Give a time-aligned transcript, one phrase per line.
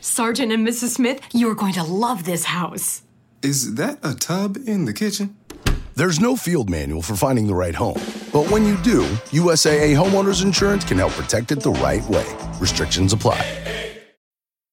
[0.00, 0.90] Sergeant and Mrs.
[0.90, 3.02] Smith, you're going to love this house.
[3.42, 5.36] Is that a tub in the kitchen?
[5.94, 8.00] There's no field manual for finding the right home.
[8.32, 9.02] But when you do,
[9.32, 12.26] USAA Homeowners Insurance can help protect it the right way.
[12.58, 13.69] Restrictions apply.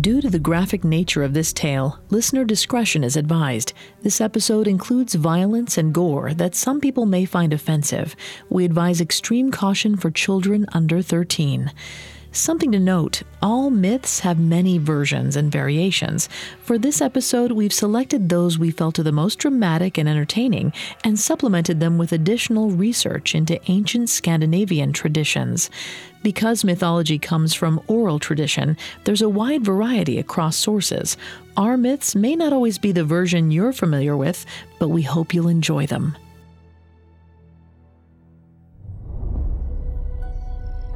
[0.00, 3.72] Due to the graphic nature of this tale, listener discretion is advised.
[4.02, 8.14] This episode includes violence and gore that some people may find offensive.
[8.50, 11.72] We advise extreme caution for children under 13.
[12.30, 16.28] Something to note all myths have many versions and variations.
[16.62, 21.18] For this episode, we've selected those we felt are the most dramatic and entertaining and
[21.18, 25.70] supplemented them with additional research into ancient Scandinavian traditions.
[26.22, 31.16] Because mythology comes from oral tradition, there's a wide variety across sources.
[31.56, 34.44] Our myths may not always be the version you're familiar with,
[34.78, 36.16] but we hope you'll enjoy them.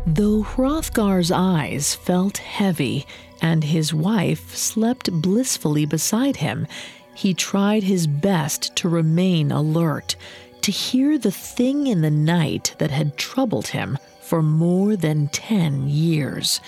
[0.05, 3.07] Though Hrothgar's eyes felt heavy
[3.41, 6.67] and his wife slept blissfully beside him,
[7.15, 10.17] he tried his best to remain alert,
[10.63, 13.97] to hear the thing in the night that had troubled him
[14.33, 16.63] for more than ten years.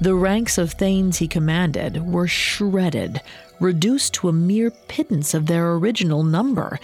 [0.00, 3.20] The ranks of thanes he commanded were shredded,
[3.58, 6.78] reduced to a mere pittance of their original number.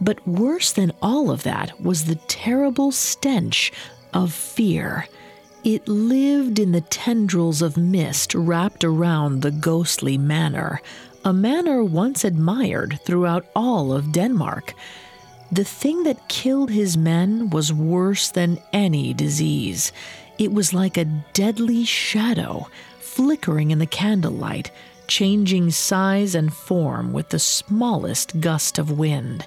[0.00, 3.70] But worse than all of that was the terrible stench
[4.14, 5.06] of fear.
[5.64, 10.80] It lived in the tendrils of mist wrapped around the ghostly manor,
[11.26, 14.72] a manor once admired throughout all of Denmark.
[15.52, 19.92] The thing that killed his men was worse than any disease.
[20.38, 21.04] It was like a
[21.34, 22.68] deadly shadow,
[23.00, 24.70] flickering in the candlelight,
[25.08, 29.46] changing size and form with the smallest gust of wind,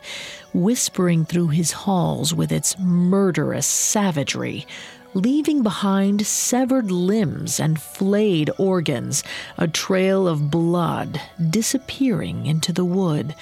[0.53, 4.67] whispering through his halls with its murderous savagery,
[5.15, 9.23] leaving behind severed limbs and flayed organs,
[9.57, 13.33] a trail of blood disappearing into the wood,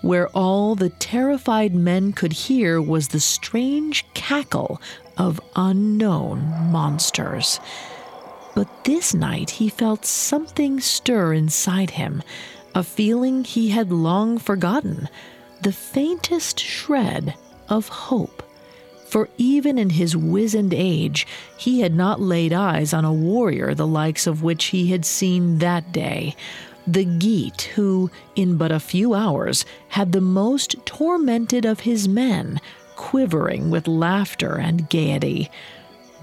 [0.00, 4.80] where all the terrified men could hear was the strange cackle
[5.16, 7.60] of unknown monsters.
[8.54, 12.22] But this night he felt something stir inside him,
[12.74, 15.08] a feeling he had long forgotten,
[15.62, 17.34] the faintest shred
[17.68, 18.42] of hope
[19.08, 21.26] for even in his wizened age,
[21.56, 25.58] he had not laid eyes on a warrior the likes of which he had seen
[25.58, 26.36] that day.
[26.90, 32.62] The Geat, who, in but a few hours, had the most tormented of his men,
[32.96, 35.50] quivering with laughter and gaiety.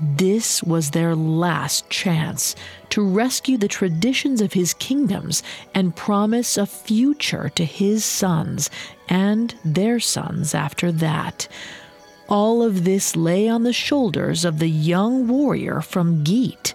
[0.01, 2.55] This was their last chance
[2.89, 5.43] to rescue the traditions of his kingdoms
[5.75, 8.71] and promise a future to his sons
[9.07, 11.47] and their sons after that.
[12.27, 16.73] All of this lay on the shoulders of the young warrior from Geat.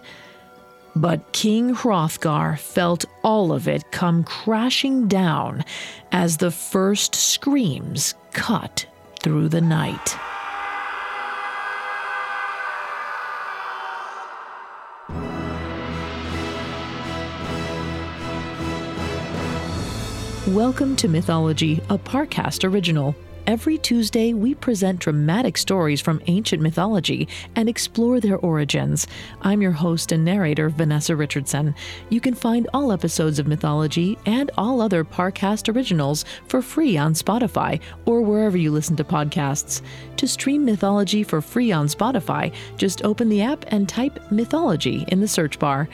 [0.95, 5.63] But King Hrothgar felt all of it come crashing down
[6.11, 8.85] as the first screams cut
[9.21, 10.17] through the night.
[20.47, 23.15] Welcome to Mythology, a Parcast original.
[23.47, 29.07] Every Tuesday, we present dramatic stories from ancient mythology and explore their origins.
[29.41, 31.73] I'm your host and narrator, Vanessa Richardson.
[32.09, 37.15] You can find all episodes of Mythology and all other Parcast originals for free on
[37.15, 39.81] Spotify or wherever you listen to podcasts.
[40.17, 45.19] To stream Mythology for free on Spotify, just open the app and type Mythology in
[45.19, 45.89] the search bar.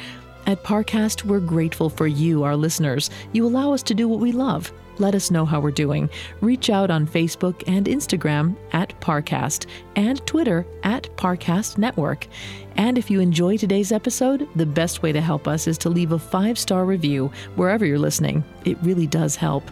[0.48, 3.10] At Parcast, we're grateful for you, our listeners.
[3.32, 6.10] You allow us to do what we love let us know how we're doing.
[6.42, 12.28] Reach out on Facebook and Instagram at Parcast and Twitter at Parcast Network.
[12.76, 16.12] And if you enjoy today's episode, the best way to help us is to leave
[16.12, 18.44] a five star review wherever you're listening.
[18.66, 19.70] It really does help.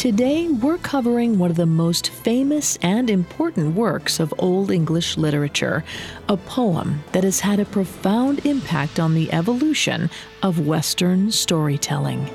[0.00, 5.84] Today, we're covering one of the most famous and important works of Old English literature,
[6.26, 10.08] a poem that has had a profound impact on the evolution
[10.42, 12.30] of Western storytelling.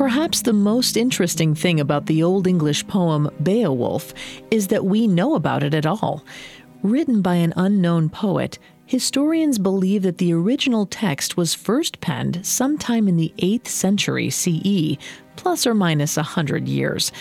[0.00, 4.14] Perhaps the most interesting thing about the Old English poem Beowulf
[4.50, 6.24] is that we know about it at all.
[6.82, 13.08] Written by an unknown poet, historians believe that the original text was first penned sometime
[13.08, 14.96] in the 8th century CE,
[15.36, 17.12] plus or minus a hundred years.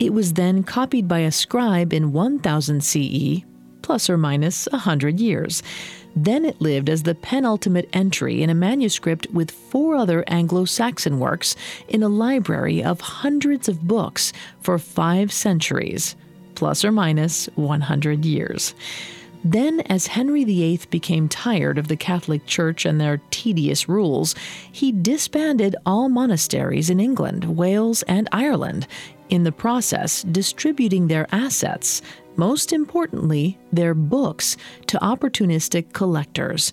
[0.00, 3.44] It was then copied by a scribe in 1000 CE,
[3.80, 5.62] plus or minus a hundred years.
[6.16, 11.18] Then it lived as the penultimate entry in a manuscript with four other Anglo Saxon
[11.18, 11.56] works
[11.88, 16.14] in a library of hundreds of books for five centuries
[16.54, 18.74] plus or minus 100 years.
[19.46, 24.34] Then, as Henry VIII became tired of the Catholic Church and their tedious rules,
[24.72, 28.86] he disbanded all monasteries in England, Wales, and Ireland,
[29.28, 32.00] in the process, distributing their assets,
[32.36, 36.72] most importantly, their books, to opportunistic collectors.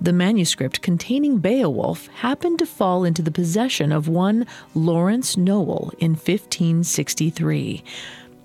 [0.00, 6.12] The manuscript containing Beowulf happened to fall into the possession of one Lawrence Nowell in
[6.12, 7.84] 1563.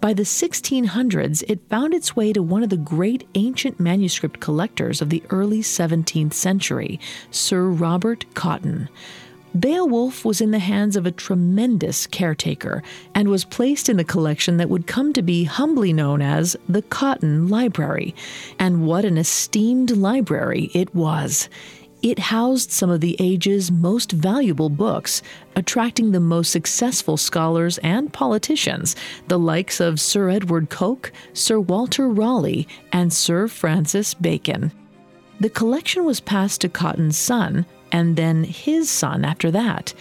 [0.02, 5.02] By the 1600s, it found its way to one of the great ancient manuscript collectors
[5.02, 7.00] of the early 17th century,
[7.32, 8.90] Sir Robert Cotton.
[9.60, 14.58] Beowulf was in the hands of a tremendous caretaker and was placed in the collection
[14.58, 18.14] that would come to be humbly known as the Cotton Library.
[18.60, 21.48] And what an esteemed library it was!
[22.02, 25.24] It housed some of the age's most valuable books,
[25.56, 28.96] attracting the most successful scholars and politicians,
[29.28, 34.72] the likes of Sir Edward Coke, Sir Walter Raleigh, and Sir Francis Bacon.
[35.40, 39.94] The collection was passed to Cotton's son, and then his son after that.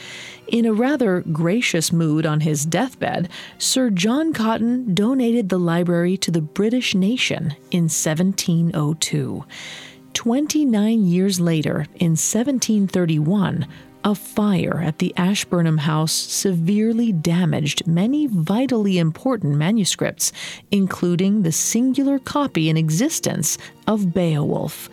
[0.48, 6.32] In a rather gracious mood on his deathbed, Sir John Cotton donated the library to
[6.32, 9.44] the British nation in 1702.
[10.12, 13.68] 29 years later, in 1731,
[14.02, 20.32] a fire at the Ashburnham House severely damaged many vitally important manuscripts,
[20.72, 23.56] including the singular copy in existence
[23.86, 24.90] of Beowulf.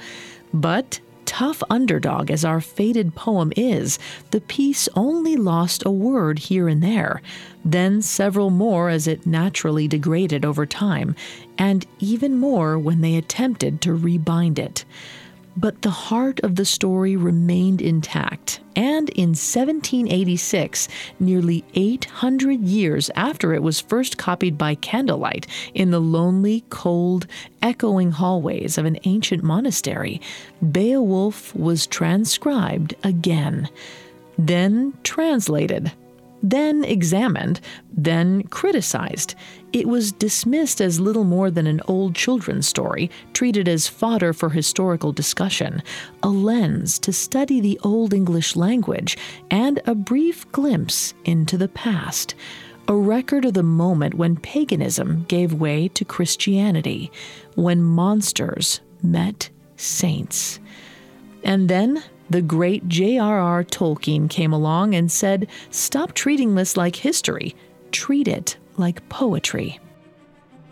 [0.53, 0.99] But
[1.31, 3.97] tough underdog as our faded poem is,
[4.31, 7.21] the piece only lost a word here and there,
[7.63, 11.15] then several more as it naturally degraded over time,
[11.57, 14.83] and even more when they attempted to rebind it.
[15.57, 20.87] But the heart of the story remained intact, and in 1786,
[21.19, 27.27] nearly 800 years after it was first copied by candlelight in the lonely, cold,
[27.61, 30.21] echoing hallways of an ancient monastery,
[30.71, 33.67] Beowulf was transcribed again,
[34.37, 35.91] then translated
[36.43, 37.61] then examined,
[37.93, 39.35] then criticized.
[39.73, 44.49] It was dismissed as little more than an old children's story, treated as fodder for
[44.49, 45.81] historical discussion,
[46.21, 49.17] a lens to study the Old English language,
[49.49, 52.35] and a brief glimpse into the past.
[52.89, 57.09] A record of the moment when paganism gave way to Christianity,
[57.55, 60.59] when monsters met saints.
[61.45, 63.63] And then the great J.R.R.
[63.63, 67.55] Tolkien came along and said, Stop treating this like history,
[67.91, 69.79] treat it like poetry.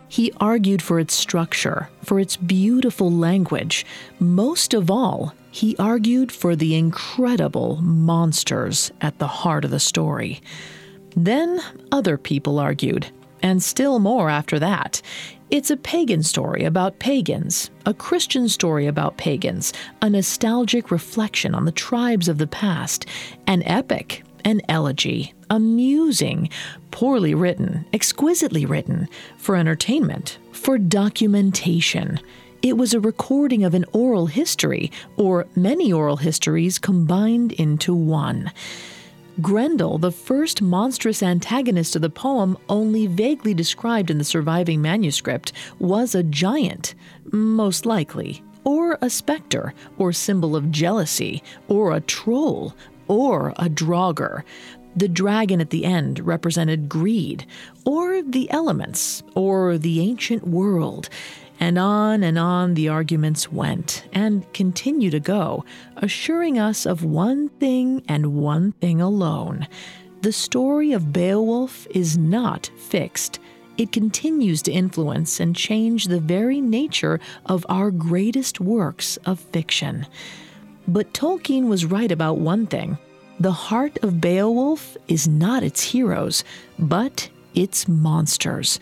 [0.08, 3.86] He argued for its structure, for its beautiful language.
[4.18, 10.40] Most of all, he argued for the incredible monsters at the heart of the story.
[11.16, 11.60] Then
[11.90, 13.06] other people argued,
[13.42, 15.00] and still more after that.
[15.50, 21.64] It's a pagan story about pagans, a Christian story about pagans, a nostalgic reflection on
[21.64, 23.06] the tribes of the past,
[23.48, 26.48] an epic, an elegy, amusing,
[26.90, 32.20] poorly written, exquisitely written, for entertainment, for documentation.
[32.62, 38.52] It was a recording of an oral history, or many oral histories combined into one.
[39.40, 45.52] Grendel, the first monstrous antagonist of the poem, only vaguely described in the surviving manuscript,
[45.78, 46.94] was a giant,
[47.32, 52.74] most likely, or a specter, or symbol of jealousy, or a troll,
[53.08, 54.42] or a draugr.
[54.96, 57.46] The dragon at the end represented greed,
[57.84, 61.08] or the elements, or the ancient world.
[61.60, 65.64] And on and on the arguments went, and continue to go,
[65.96, 69.68] assuring us of one thing and one thing alone.
[70.22, 73.38] The story of Beowulf is not fixed.
[73.78, 80.06] It continues to influence and change the very nature of our greatest works of fiction.
[80.88, 82.98] But Tolkien was right about one thing
[83.40, 86.44] the heart of Beowulf is not its heroes,
[86.78, 88.78] but its monsters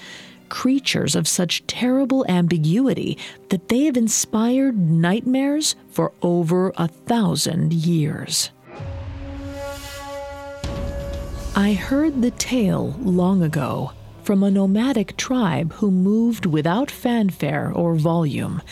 [0.48, 3.18] creatures of such terrible ambiguity
[3.50, 8.50] that they have inspired nightmares for over a thousand years.
[11.54, 17.94] I heard the tale long ago from a nomadic tribe who moved without fanfare or
[17.94, 18.62] volume.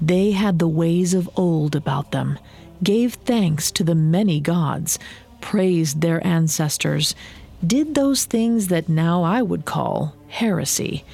[0.00, 2.38] They had the ways of old about them,
[2.82, 4.98] gave thanks to the many gods,
[5.42, 7.14] praised their ancestors,
[7.64, 11.04] did those things that now I would call heresy.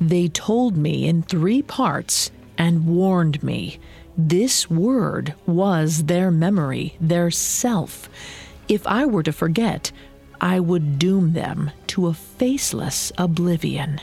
[0.00, 3.78] They told me in three parts and warned me.
[4.18, 8.08] This word was their memory, their self.
[8.68, 9.92] If I were to forget,
[10.40, 14.00] I would doom them to a faceless oblivion.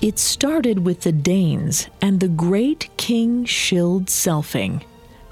[0.00, 4.84] It started with the Danes and the great King Scyld Scefing,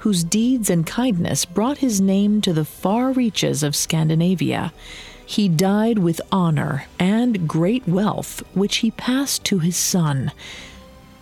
[0.03, 4.73] whose deeds and kindness brought his name to the far reaches of Scandinavia.
[5.25, 10.33] He died with honor and great wealth, which he passed to his son.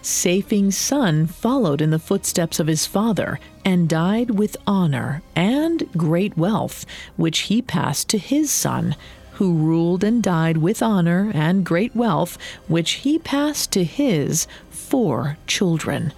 [0.02, 6.36] Scefing's son followed in the footsteps of his father and died with honor and great
[6.36, 6.84] wealth,
[7.18, 8.96] which he passed to his son,
[9.34, 12.36] who ruled and died with honor and great wealth,
[12.68, 16.14] which he passed to his four children.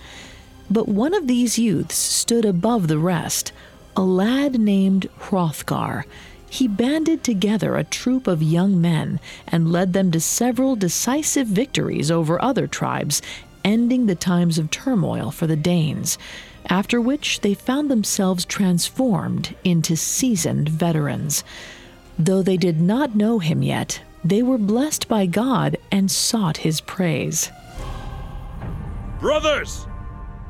[0.73, 3.51] But one of these youths stood above the rest,
[3.95, 6.07] a lad named Hrothgar.
[6.49, 12.09] He banded together a troop of young men and led them to several decisive victories
[12.09, 13.21] over other tribes
[13.63, 16.17] ending the times of turmoil for the Danes,
[16.67, 21.43] after which they found themselves transformed into seasoned veterans.
[22.17, 26.81] Though they did not know him yet, they were blessed by God and sought his
[26.81, 27.51] praise.
[29.19, 29.85] Brothers,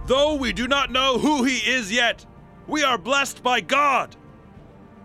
[0.08, 2.26] though we do not know who he is yet,
[2.68, 4.16] we are blessed by God.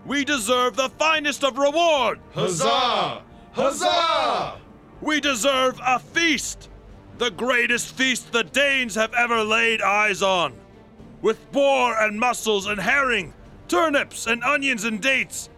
[0.06, 2.20] We deserve the finest of reward.
[2.34, 3.22] Huzzah!
[3.52, 4.60] Huzzah!
[5.00, 6.68] We deserve a feast
[7.18, 10.54] the greatest feast the Danes have ever laid eyes on.
[11.20, 13.34] With boar and mussels and herring,
[13.66, 15.50] turnips and onions and dates,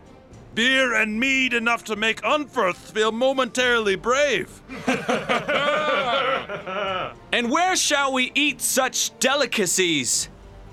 [0.55, 4.61] beer and mead enough to make Unferth feel momentarily brave.
[7.33, 10.29] and where shall we eat such delicacies?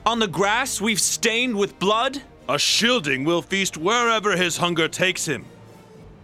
[0.06, 2.22] On the grass we've stained with blood?
[2.50, 5.46] A Scylding will feast wherever his hunger takes him.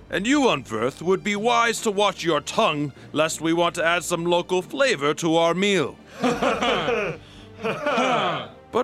[0.10, 4.03] And you, Unferth, would be wise to watch your tongue, lest we want to add
[4.03, 5.98] some local flavor to our meal.
[6.22, 7.19] but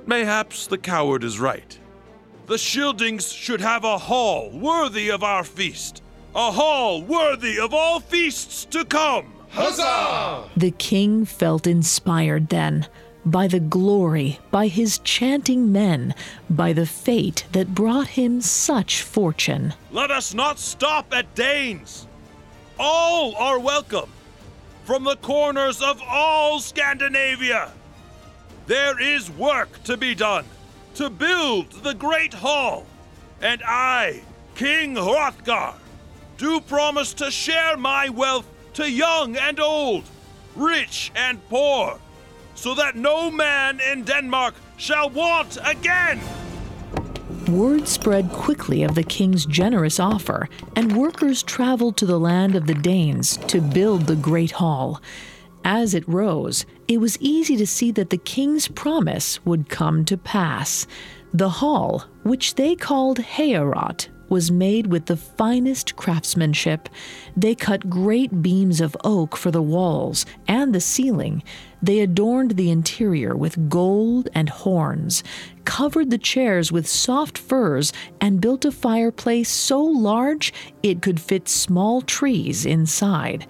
[0.08, 1.78] mayhaps the coward is right.
[2.50, 6.02] The Scyldings should have a hall worthy of our feast.
[6.34, 9.32] A hall worthy of all feasts to come.
[9.52, 10.50] Huzzah!
[10.58, 12.88] The king felt inspired then
[13.24, 16.16] by the glory, by his chanting men,
[16.50, 19.76] by the fate that brought him such fortune.
[19.92, 22.08] Let us not stop at Danes.
[22.80, 24.10] All are welcome,
[24.86, 27.70] from the corners of all Scandinavia.
[28.66, 30.46] There is work to be done,
[31.00, 32.86] to build the great hall,
[33.42, 34.22] and I,
[34.56, 35.76] King Hrothgar,
[36.38, 40.04] do promise to share my wealth to young and old,
[40.58, 41.98] rich and poor
[42.54, 46.20] so that no man in Denmark shall want again.
[47.48, 52.68] Word spread quickly of the king's generous offer, and workers traveled to the land of
[52.68, 55.02] the Danes to build the great hall.
[55.64, 60.18] As it rose, it was easy to see that the king's promise would come to
[60.18, 60.88] pass.
[61.32, 66.90] The hall, which they called Heorot, was made with the finest craftsmanship.
[67.38, 71.44] They cut great beams of oak for the walls and the ceiling.
[71.84, 75.24] They adorned the interior with gold and horns,
[75.66, 81.48] covered the chairs with soft furs, and built a fireplace so large it could fit
[81.48, 83.46] small trees inside.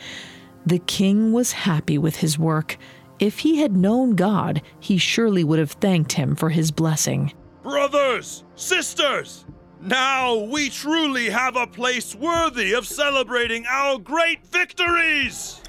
[0.66, 2.78] The king was happy with his work.
[3.20, 7.34] If he had known God, he surely would have thanked him for his blessing.
[7.64, 9.46] Brothers, sisters,
[9.82, 15.62] now we truly have a place worthy of celebrating our great victories!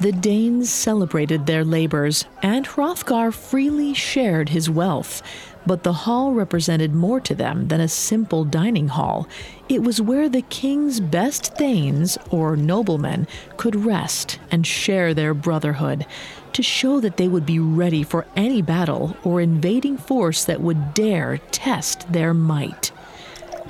[0.00, 5.22] The Danes celebrated their labors, and Hrothgar freely shared his wealth.
[5.66, 9.26] But the hall represented more to them than a simple dining hall.
[9.68, 16.06] It was where the king's best thanes, or noblemen, could rest and share their brotherhood
[16.52, 20.94] to show that they would be ready for any battle or invading force that would
[20.94, 22.92] dare test their might.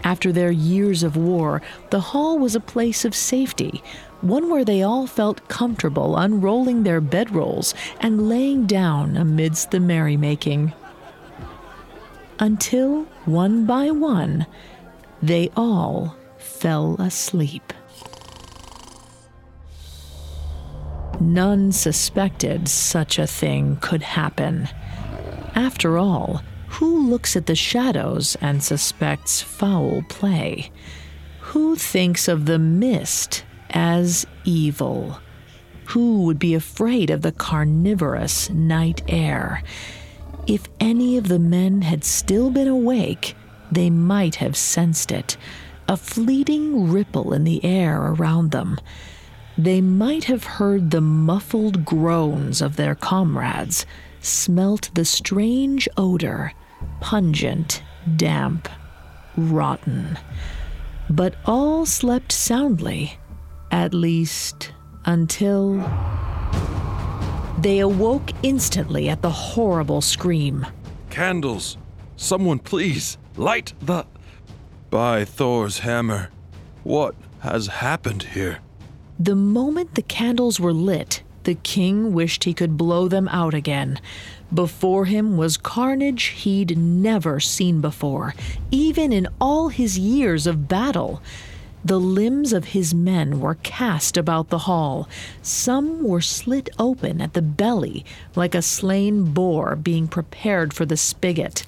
[0.03, 3.83] After their years of war, the hall was a place of safety,
[4.21, 10.75] one where they all felt comfortable unrolling their bedrolls and laying down amidst the merrymaking.
[12.45, 14.45] Until, one by one,
[15.23, 17.73] they all fell asleep.
[21.19, 24.69] None suspected such a thing could happen.
[25.55, 30.71] After all, who looks at the shadows and suspects foul play?
[31.41, 35.19] Who thinks of the mist as evil?
[35.87, 39.63] Who would be afraid of the carnivorous night air?
[40.47, 43.35] If any of the men had still been awake,
[43.73, 45.39] they might have sensed it
[45.89, 48.79] a fleeting ripple in the air around them.
[49.57, 53.87] They might have heard the muffled groans of their comrades,
[54.21, 56.53] smelt the strange odor,
[57.01, 57.83] pungent,
[58.17, 58.69] damp,
[59.37, 60.19] rotten.
[61.09, 63.19] But all slept soundly,
[63.71, 64.73] at least
[65.05, 65.81] until.
[67.65, 70.67] They awoke instantly at the horrible scream.
[71.09, 71.79] Candles!
[72.15, 74.07] Someone please, light the.
[74.91, 76.29] By Thor's hammer,
[76.83, 78.59] what has happened here?
[79.19, 83.99] The moment the candles were lit, the king wished he could blow them out again.
[84.53, 88.35] Before him was carnage he'd never seen before,
[88.71, 91.23] even in all his years of battle.
[91.87, 95.07] The limbs of his men were cast about the hall.
[95.43, 100.97] Some were slit open at the belly, like a slain boar being prepared for the
[100.97, 101.67] spigot.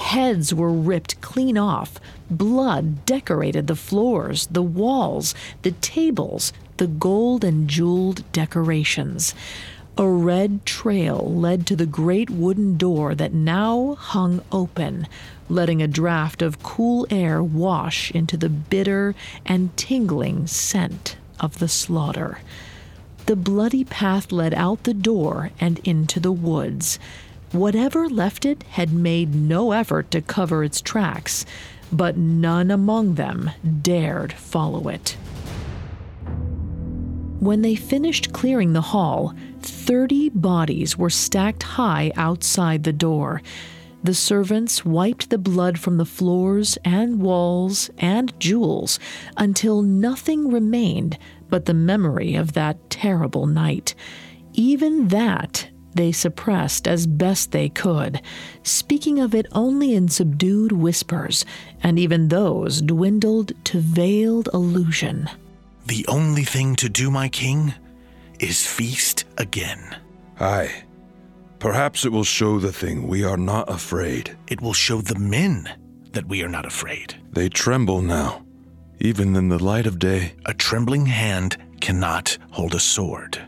[0.00, 1.98] Heads were ripped clean off.
[2.28, 9.34] Blood decorated the floors, the walls, the tables, the gold and jeweled decorations.
[9.96, 15.06] A red trail led to the great wooden door that now hung open,
[15.48, 21.68] letting a draft of cool air wash into the bitter and tingling scent of the
[21.68, 22.38] slaughter.
[23.26, 26.98] The bloody path led out the door and into the woods.
[27.52, 31.46] Whatever left it had made no effort to cover its tracks,
[31.92, 33.50] but none among them
[33.82, 35.16] dared follow it.
[37.40, 43.42] When they finished clearing the hall, 30 bodies were stacked high outside the door.
[44.04, 48.98] The servants wiped the blood from the floors and walls and jewels
[49.38, 51.18] until nothing remained
[51.48, 53.94] but the memory of that terrible night.
[54.52, 58.20] Even that they suppressed as best they could,
[58.62, 61.46] speaking of it only in subdued whispers,
[61.82, 65.30] and even those dwindled to veiled illusion.
[65.86, 67.72] The only thing to do, my king,
[68.38, 69.96] is feast again.
[70.38, 70.84] Aye.
[71.64, 74.36] Perhaps it will show the thing we are not afraid.
[74.48, 75.66] It will show the men
[76.12, 77.14] that we are not afraid.
[77.32, 78.44] They tremble now,
[79.00, 80.34] even in the light of day.
[80.44, 83.40] A trembling hand cannot hold a sword.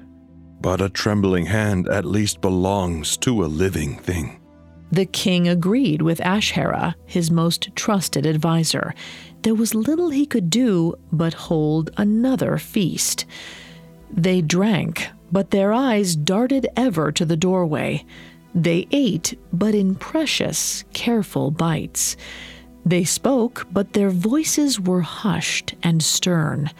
[0.63, 4.41] But a trembling hand at least belongs to a living thing.
[4.91, 8.95] The king agreed with Aeschere, his most trusted adviser.
[9.43, 13.27] There was little he could do but hold another feast.
[14.11, 18.05] They drank, but their eyes darted ever to the doorway.
[18.55, 22.17] They ate, but in precious, careful bites.
[22.85, 26.71] They spoke, but their voices were hushed and stern.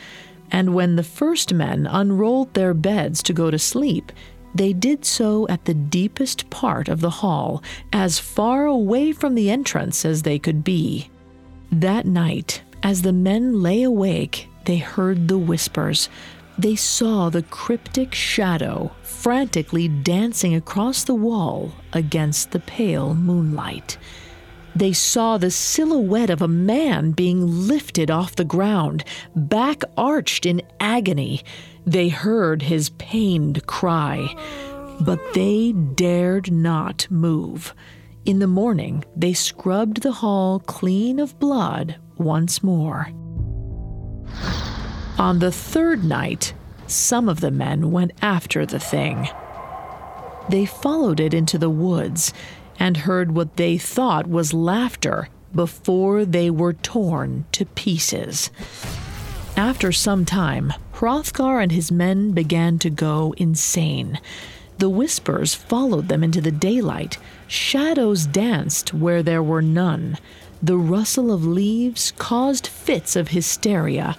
[0.51, 4.13] And when the first men unrolled their beds to go to sleep,
[4.55, 9.51] they did so at the deepest part of the hall, as far away from the
[9.51, 11.11] entrance as they could be.
[11.71, 16.09] That night, as the men lay awake, they heard the whispers.
[16.59, 23.99] They saw the cryptic shadow frantically dancing across the wall against the pale moonlight.
[24.75, 30.63] They saw the silhouette of a man being lifted off the ground, back arched in
[30.81, 31.43] agony.
[31.87, 34.35] They heard his pained cry,
[35.01, 37.75] but they dared not move.
[38.25, 43.09] In the morning, they scrubbed the hall clean of blood once more.
[45.19, 46.53] On the third night,
[46.87, 49.29] some of the men went after the thing.
[50.51, 52.35] They followed it into the woods
[52.79, 58.51] and heard what they thought was laughter before they were torn to pieces.
[59.57, 64.21] After some time, Hrothgar and his men began to go insane.
[64.79, 67.17] The whispers followed them into the daylight.
[67.49, 70.19] Shadows danced where there were none.
[70.63, 74.19] The rustle of leaves caused fits of hysteria.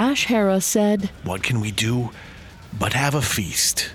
[0.00, 2.08] Aeschere said, What can we do
[2.78, 3.92] but have a feast?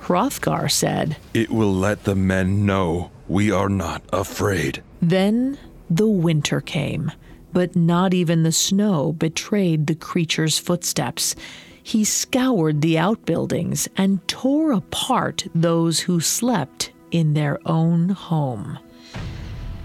[0.00, 4.82] Hrothgar said, It will let the men know we are not afraid.
[5.02, 5.58] Then
[5.90, 7.12] the winter came,
[7.52, 11.34] but not even the snow betrayed the creature's footsteps.
[11.82, 18.78] He scoured the outbuildings and tore apart those who slept in their own home.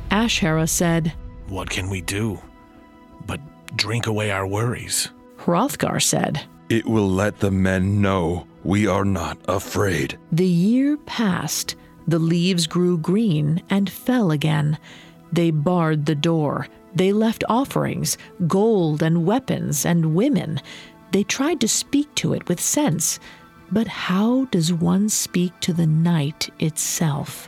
[0.09, 1.11] Aeschere said,
[1.49, 2.39] What can we do
[3.27, 3.41] but
[3.75, 5.09] drink away our worries?
[5.39, 10.17] Hrothgar said, It will let the men know we are not afraid.
[10.31, 11.75] The year passed.
[12.07, 14.77] The leaves grew green and fell again.
[15.31, 16.67] They barred the door.
[16.93, 20.59] They left offerings, gold and weapons and women.
[21.11, 23.19] They tried to speak to it with sense.
[23.71, 27.47] But how does one speak to the night itself?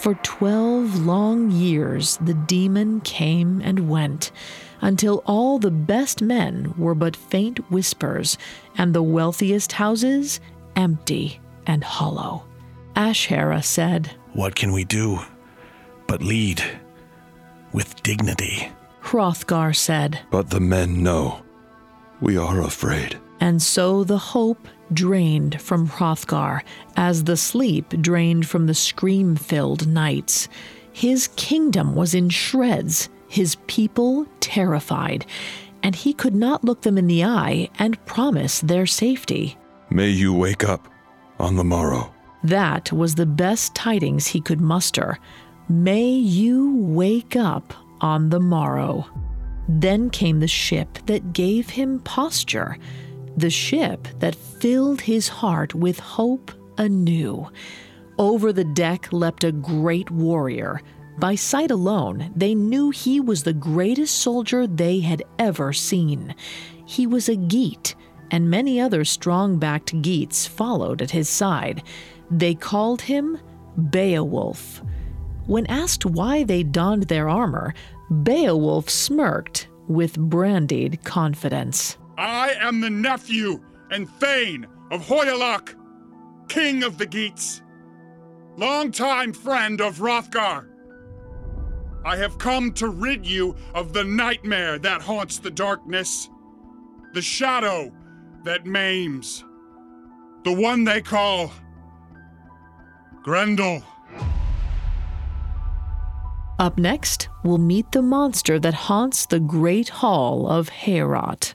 [0.00, 4.30] For twelve long years the demon came and went,
[4.80, 8.38] until all the best men were but faint whispers,
[8.76, 10.40] and the wealthiest houses
[10.74, 12.44] empty and hollow.
[12.94, 15.20] Aeschere said, What can we do
[16.06, 16.62] but lead
[17.72, 18.70] with dignity?
[19.00, 21.42] Hrothgar said, But the men know.
[22.20, 23.18] We are afraid.
[23.40, 26.62] And so the hope drained from Hrothgar,
[26.96, 30.48] as the sleep drained from the scream filled nights.
[30.92, 35.26] His kingdom was in shreds, his people terrified,
[35.82, 39.56] and he could not look them in the eye and promise their safety.
[39.90, 40.88] May you wake up
[41.38, 42.12] on the morrow.
[42.42, 45.18] That was the best tidings he could muster.
[45.68, 49.06] May you wake up on the morrow.
[49.68, 52.78] Then came the ship that gave him posture
[53.36, 57.46] the ship that filled his heart with hope anew.
[58.18, 60.80] Over the deck leapt a great warrior.
[61.18, 66.34] By sight alone, they knew he was the greatest soldier they had ever seen.
[66.84, 67.94] He was a Geat,
[68.30, 71.82] and many other strong backed Geats followed at his side.
[72.30, 73.38] They called him
[73.90, 74.82] Beowulf.
[75.46, 77.72] When asked why they donned their armor,
[78.22, 81.96] Beowulf smirked with brandied confidence.
[82.18, 85.74] I am the nephew and Thane of Hygelac,
[86.48, 87.62] king of the Geats,
[88.56, 90.75] longtime friend of Hrothgar.
[92.06, 96.30] I have come to rid you of the nightmare that haunts the darkness,
[97.14, 97.90] the shadow
[98.44, 99.42] that maims,
[100.44, 101.50] the one they call
[103.24, 103.82] Grendel.
[106.60, 111.54] Up next, we'll meet the monster that haunts the Great Hall of Heorot.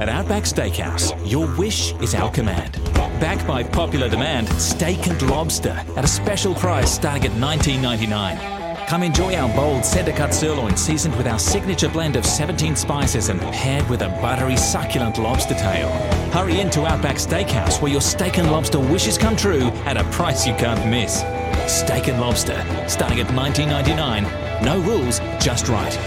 [0.00, 2.80] At Outback Steakhouse, your wish is our command.
[3.18, 8.86] Backed by popular demand, steak and lobster at a special price starting at $19.99.
[8.86, 13.28] Come enjoy our bold center cut sirloin seasoned with our signature blend of 17 spices
[13.28, 15.88] and paired with a buttery, succulent lobster tail.
[16.30, 20.46] Hurry into Outback Steakhouse where your steak and lobster wishes come true at a price
[20.46, 21.24] you can't miss.
[21.66, 24.62] Steak and lobster starting at $19.99.
[24.62, 25.98] No rules, just right.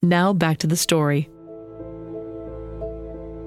[0.00, 1.28] Now back to the story.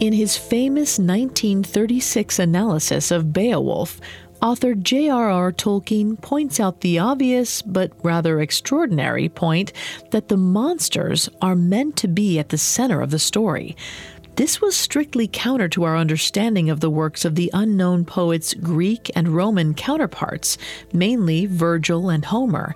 [0.01, 4.01] In his famous 1936 analysis of Beowulf,
[4.41, 5.51] author J.R.R.
[5.51, 9.71] Tolkien points out the obvious but rather extraordinary point
[10.09, 13.77] that the monsters are meant to be at the center of the story.
[14.37, 19.11] This was strictly counter to our understanding of the works of the unknown poets' Greek
[19.15, 20.57] and Roman counterparts,
[20.91, 22.75] mainly Virgil and Homer.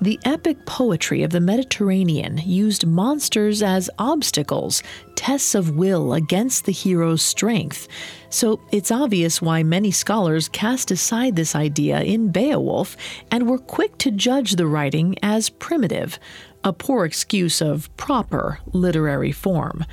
[0.00, 4.80] The epic poetry of the Mediterranean used monsters as obstacles,
[5.16, 7.88] tests of will against the hero's strength.
[8.30, 12.96] So it's obvious why many scholars cast aside this idea in Beowulf
[13.32, 16.20] and were quick to judge the writing as primitive,
[16.62, 19.84] a poor excuse of proper literary form.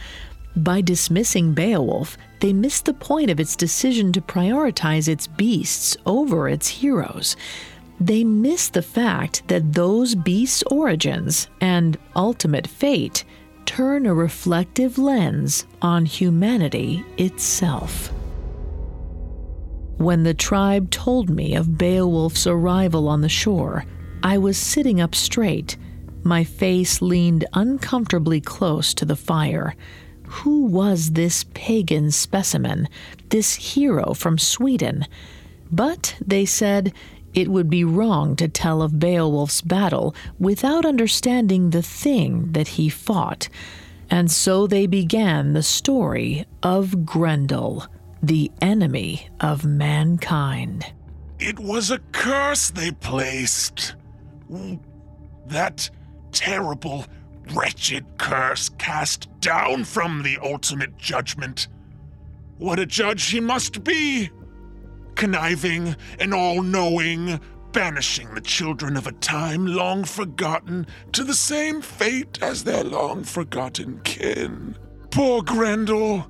[0.56, 6.48] By dismissing Beowulf, they missed the point of its decision to prioritize its beasts over
[6.48, 7.36] its heroes
[8.00, 13.24] they miss the fact that those beasts' origins and ultimate fate
[13.66, 18.12] turn a reflective lens on humanity itself.
[19.98, 23.86] When the tribe told me of Beowulf's arrival on the shore,
[24.24, 25.78] I was sitting up straight,
[26.24, 29.76] my face leaned uncomfortably close to the fire.
[30.28, 32.90] Who was this pagan specimen,
[33.30, 35.06] this hero from Sweden?
[35.72, 36.94] But, they said,
[37.36, 42.90] it would be wrong to tell of Beowulf's battle without understanding the thing that he
[42.90, 43.50] fought.
[44.10, 47.86] And so they began the story of Grendel,
[48.24, 50.86] the enemy of mankind.
[51.38, 53.96] It was a curse they placed.
[55.48, 55.90] That
[56.32, 57.06] terrible,
[57.54, 61.68] wretched curse cast down from the ultimate judgment.
[62.58, 64.30] What a judge he must be!
[65.16, 67.40] Conniving and all knowing,
[67.72, 73.24] banishing the children of a time long forgotten to the same fate as their long
[73.24, 74.78] forgotten kin.
[75.12, 76.26] Poor Grendel!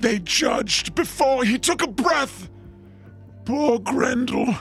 [0.00, 2.48] They judged before he took a breath!
[3.44, 4.54] Poor Grendel!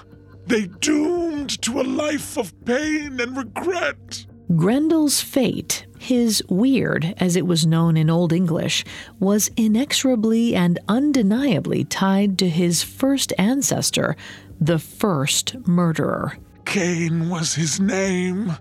[0.45, 4.25] They doomed to a life of pain and regret!
[4.55, 8.85] Grendel's fate, his weird as it was known in Old English,
[9.19, 14.15] was inexorably and undeniably tied to his first ancestor,
[14.59, 16.37] the first murderer.
[16.65, 18.53] Cain was his name.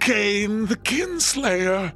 [0.00, 1.92] Cain the kinslayer,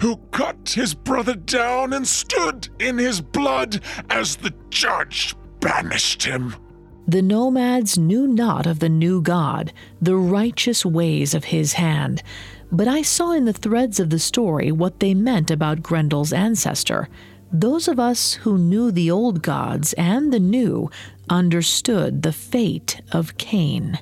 [0.00, 6.54] who cut his brother down and stood in his blood as the judge banished him.
[7.06, 12.22] The nomads knew not of the new God, the righteous ways of his hand.
[12.72, 17.08] But I saw in the threads of the story what they meant about Grendel's ancestor.
[17.52, 20.88] Those of us who knew the old gods and the new
[21.28, 23.98] understood the fate of Cain.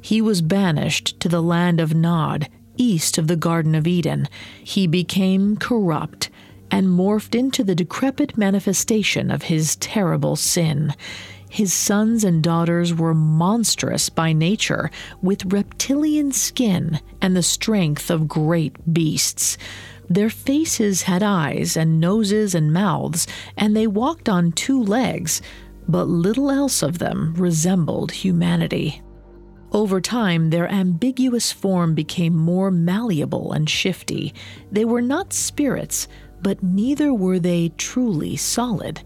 [0.00, 4.26] He was banished to the land of Nod, east of the Garden of Eden.
[4.64, 6.30] He became corrupt
[6.70, 10.94] and morphed into the decrepit manifestation of his terrible sin.
[11.52, 18.26] His sons and daughters were monstrous by nature, with reptilian skin and the strength of
[18.26, 19.58] great beasts.
[20.08, 25.42] Their faces had eyes and noses and mouths, and they walked on two legs,
[25.86, 29.02] but little else of them resembled humanity.
[29.72, 34.32] Over time, their ambiguous form became more malleable and shifty.
[34.70, 36.08] They were not spirits,
[36.40, 39.02] but neither were they truly solid.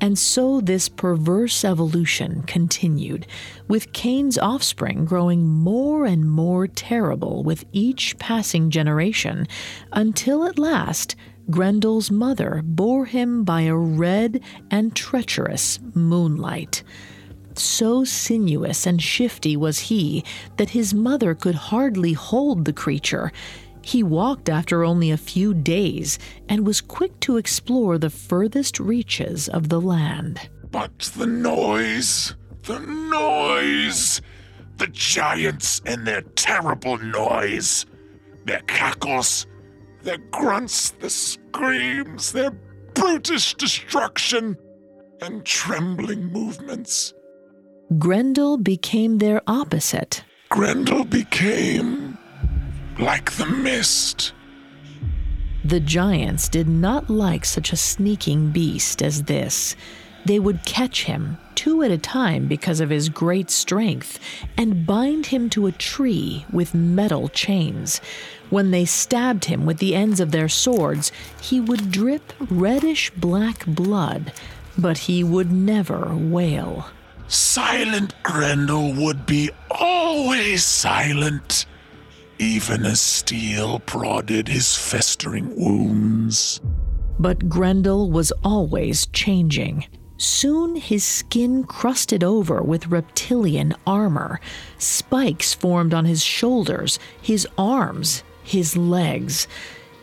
[0.00, 3.26] And so this perverse evolution continued,
[3.66, 9.48] with Cain's offspring growing more and more terrible with each passing generation,
[9.92, 11.16] until at last
[11.48, 16.82] Grendel's mother bore him by a red and treacherous moonlight.
[17.54, 20.24] So sinuous and shifty was he
[20.56, 23.32] that his mother could hardly hold the creature,
[23.86, 26.18] he walked after only a few days
[26.48, 30.48] and was quick to explore the furthest reaches of the land.
[30.72, 34.20] But the noise, the noise,
[34.78, 37.86] the giants and their terrible noise,
[38.44, 39.46] their cackles,
[40.02, 42.50] their grunts, their screams, their
[42.94, 44.56] brutish destruction,
[45.22, 47.14] and trembling movements.
[47.98, 50.24] Grendel became their opposite.
[50.48, 52.05] Grendel became
[52.98, 54.32] like the mist.
[55.64, 59.74] The giants did not like such a sneaking beast as this.
[60.24, 64.18] They would catch him, two at a time because of his great strength,
[64.56, 68.00] and bind him to a tree with metal chains.
[68.50, 73.66] When they stabbed him with the ends of their swords, he would drip reddish black
[73.66, 74.32] blood,
[74.78, 76.86] but he would never wail.
[77.28, 81.66] Silent Grendel would be always silent
[82.38, 86.60] even as steel prodded his festering wounds.
[87.18, 89.86] But Grendel was always changing.
[90.18, 94.40] Soon his skin crusted over with reptilian armor.
[94.78, 99.46] Spikes formed on his shoulders, his arms, his legs.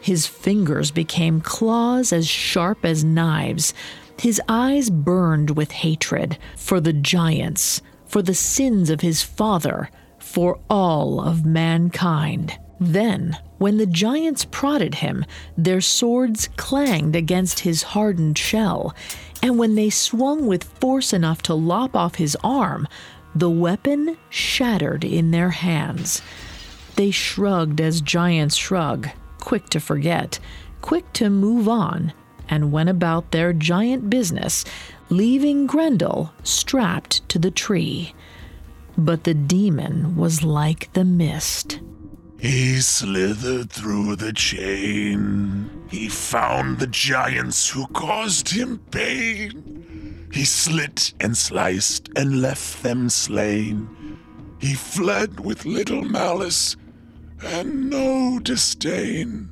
[0.01, 3.73] His fingers became claws as sharp as knives.
[4.19, 9.89] His eyes burned with hatred for the giants, for the sins of his father,
[10.33, 12.57] for all of mankind.
[12.79, 18.95] Then, when the giants prodded him, their swords clanged against his hardened shell,
[19.43, 22.87] and when they swung with force enough to lop off his arm,
[23.35, 26.23] the weapon shattered in their hands.
[26.95, 30.39] They shrugged as giants shrug, quick to forget,
[30.81, 32.11] quick to move on,
[32.49, 34.65] and went about their giant business,
[35.09, 38.15] leaving Grendel strapped to the tree.
[38.97, 41.79] But the demon was like the mist.
[42.39, 45.69] He slithered through the chain.
[45.89, 50.27] He found the giants who caused him pain.
[50.33, 53.87] He slit and sliced and left them slain.
[54.59, 56.75] He fled with little malice
[57.45, 59.49] and no disdain.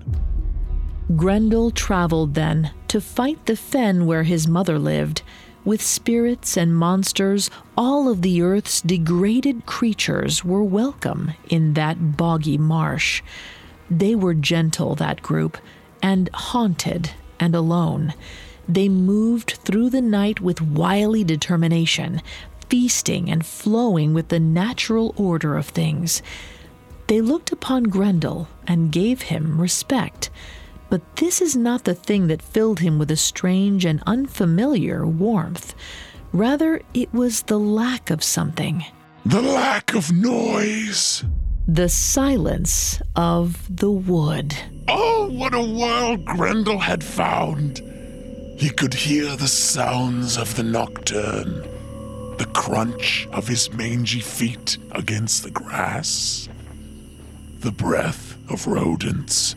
[1.16, 5.24] Grendel traveled then to fight the fen where his mother lived
[5.64, 12.58] with spirits and monsters, all of the earth's degraded creatures were welcome in that boggy
[12.58, 13.22] marsh.
[13.90, 15.58] They were gentle, that group,
[16.02, 18.14] and haunted and alone.
[18.68, 22.22] They moved through the night with wily determination,
[22.70, 26.22] feasting and flowing with the natural order of things.
[27.08, 30.30] They looked upon Grendel and gave him respect.
[30.92, 35.74] But this is not the thing that filled him with a strange and unfamiliar warmth.
[36.34, 38.84] Rather, it was the lack of something.
[39.26, 41.24] The lack of noise.
[41.66, 44.54] The silence of the wood.
[44.90, 47.78] Oh, what a world Grendel had found!
[48.58, 51.62] He could hear the sounds of the nocturne,
[52.38, 56.50] the crunch of his mangy feet against the grass,
[57.62, 59.56] the breath of rodents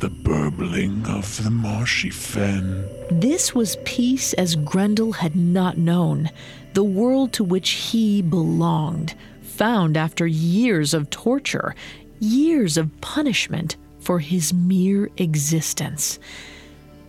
[0.00, 2.84] the burbling of the marshy fen.
[3.10, 6.30] This was peace as Grendel had not known,
[6.74, 11.74] the world to which he belonged, found after years of torture,
[12.20, 16.18] years of punishment for his mere existence.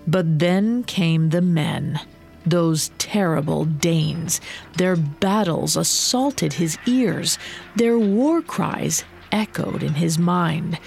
[0.07, 1.99] But then came the men,
[2.45, 4.39] those terrible Danes.
[4.77, 7.37] Their battles assaulted his ears,
[7.75, 10.79] their war cries echoed in his mind.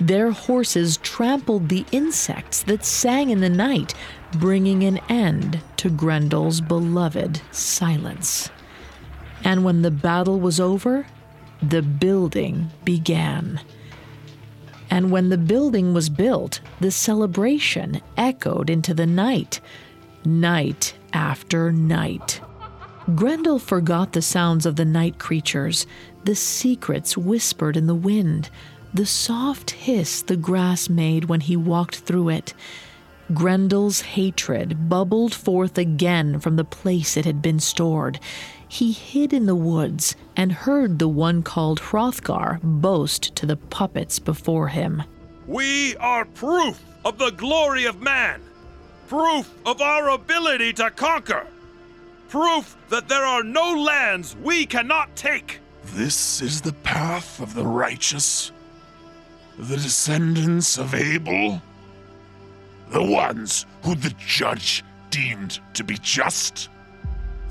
[0.00, 3.94] Their horses trampled the insects that sang in the night,
[4.32, 8.50] bringing an end to Grendel's beloved silence.
[9.44, 11.06] And when the battle was over,
[11.62, 13.60] the building began.
[14.90, 19.60] And when the building was built, the celebration echoed into the night,
[20.24, 22.40] night after night.
[23.14, 25.86] Grendel forgot the sounds of the night creatures,
[26.24, 28.50] the secrets whispered in the wind,
[28.96, 32.54] the soft hiss the grass made when he walked through it.
[33.34, 38.18] Grendel's hatred bubbled forth again from the place it had been stored.
[38.66, 44.18] He hid in the woods and heard the one called Hrothgar boast to the puppets
[44.18, 45.02] before him.
[45.46, 48.40] We are proof of the glory of man,
[49.08, 51.46] proof of our ability to conquer,
[52.28, 55.60] proof that there are no lands we cannot take.
[55.84, 58.50] This is the path of the righteous,
[59.58, 61.60] the descendants of Abel,
[62.90, 66.68] the ones who the judge deemed to be just.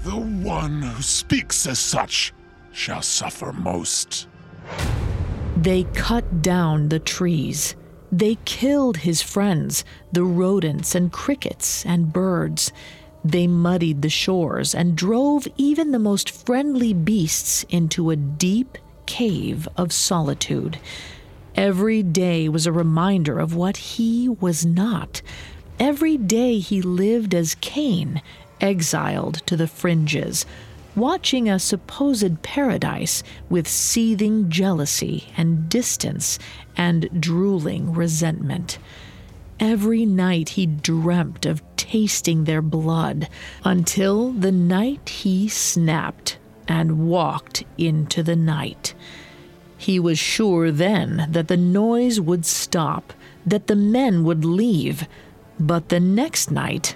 [0.03, 2.33] The one who speaks as such
[2.71, 4.27] shall suffer most.
[5.57, 7.75] They cut down the trees.
[8.11, 12.71] They killed his friends, the rodents and crickets and birds.
[13.23, 19.67] They muddied the shores and drove even the most friendly beasts into a deep cave
[19.75, 20.77] of solitude.
[21.55, 25.21] Every day was a reminder of what he was not.
[25.79, 28.21] Every day he lived as Cain,
[28.59, 30.45] exiled to the fringes,
[30.95, 36.39] watching a supposed paradise with seething jealousy and distance
[36.75, 38.77] and drooling resentment.
[39.57, 43.29] Every night he dreamt of tasting their blood
[43.63, 46.37] until the night he snapped
[46.67, 48.93] and walked into the night.
[49.77, 53.13] He was sure then that the noise would stop,
[53.45, 55.07] that the men would leave,
[55.59, 56.95] but the next night,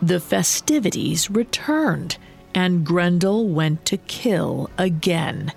[0.00, 2.18] the festivities returned,
[2.54, 5.52] and Grendel went to kill again,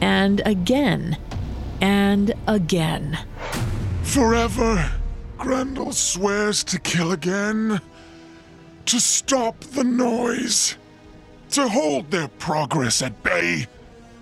[0.00, 1.16] and again,
[1.80, 3.18] and again.
[4.02, 4.90] Forever,
[5.36, 7.80] Grendel swears to kill again,
[8.86, 10.76] to stop the noise,
[11.50, 13.66] to hold their progress at bay,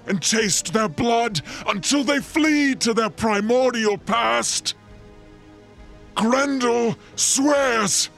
[0.06, 4.74] and taste their blood until they flee to their primordial past.
[6.14, 8.08] Grendel swears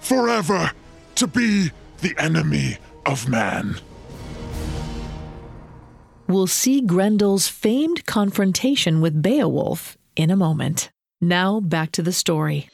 [0.00, 0.70] forever
[1.14, 3.76] to be the enemy of man.
[6.28, 10.90] We'll see Grendel's famed confrontation with Beowulf in a moment.
[11.20, 12.68] Now, back to the story.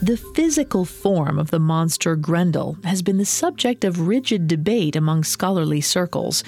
[0.00, 5.24] The physical form of the monster Grendel has been the subject of rigid debate among
[5.24, 6.44] scholarly circles.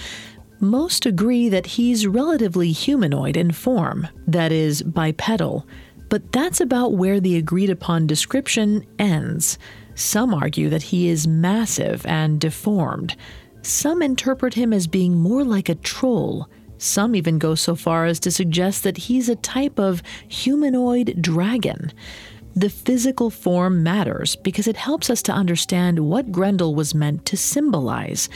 [0.61, 5.67] Most agree that he's relatively humanoid in form, that is, bipedal,
[6.09, 9.59] but that's about where the agreed upon description ends.
[9.97, 13.17] Some argue that he is massive and deformed.
[13.63, 16.49] Some interpret him as being more like a troll.
[16.79, 21.93] Some even go so far as to suggest that he's a type of humanoid dragon.
[22.55, 27.37] The physical form matters because it helps us to understand what Grendel was meant to
[27.37, 28.29] symbolize.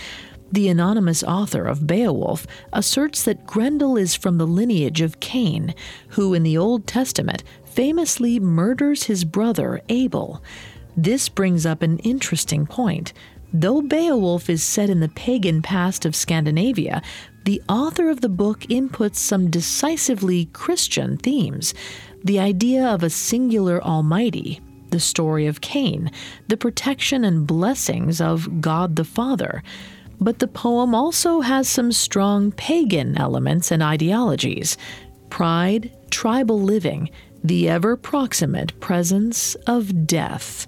[0.53, 5.75] The anonymous author of Beowulf asserts that Grendel is from the lineage of Cain,
[6.11, 10.43] who in the Old Testament famously murders his brother Abel.
[10.97, 13.13] This brings up an interesting point.
[13.53, 17.03] Though Beowulf is set in the pagan past of Scandinavia,
[17.45, 21.75] the author of the book inputs some decisively Christian themes
[22.25, 24.61] the idea of a singular Almighty,
[24.91, 26.11] the story of Cain,
[26.49, 29.63] the protection and blessings of God the Father.
[30.21, 34.77] But the poem also has some strong pagan elements and ideologies
[35.29, 37.11] pride, tribal living,
[37.43, 40.67] the ever proximate presence of death.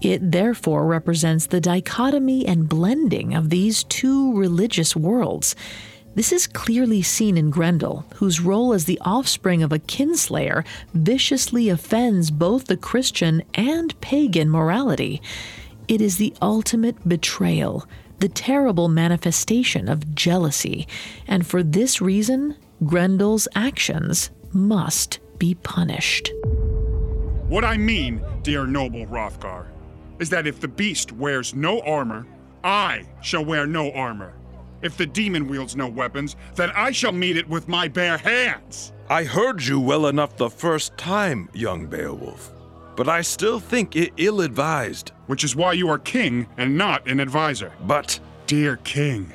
[0.00, 5.56] It therefore represents the dichotomy and blending of these two religious worlds.
[6.18, 11.68] This is clearly seen in Grendel, whose role as the offspring of a kinslayer viciously
[11.68, 15.22] offends both the Christian and pagan morality.
[15.86, 17.86] It is the ultimate betrayal,
[18.18, 20.88] the terrible manifestation of jealousy,
[21.28, 26.32] and for this reason, Grendel's actions must be punished.
[27.46, 29.66] What I mean, dear noble Hrothgar,
[30.18, 32.26] is that if the beast wears no armor,
[32.64, 34.34] I shall wear no armor.
[34.82, 38.92] If the demon wields no weapons, then I shall meet it with my bare hands.
[39.10, 42.52] I heard you well enough the first time, young Beowulf,
[42.94, 45.12] but I still think it ill advised.
[45.26, 47.72] Which is why you are king and not an advisor.
[47.86, 48.20] But.
[48.46, 49.34] Dear king,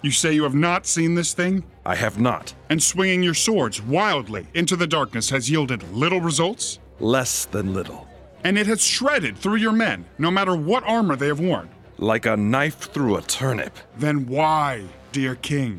[0.00, 1.64] you say you have not seen this thing?
[1.84, 2.54] I have not.
[2.70, 6.78] And swinging your swords wildly into the darkness has yielded little results?
[6.98, 8.08] Less than little.
[8.42, 11.68] And it has shredded through your men, no matter what armor they have worn.
[12.02, 13.78] Like a knife through a turnip.
[13.96, 14.82] Then why,
[15.12, 15.78] dear king,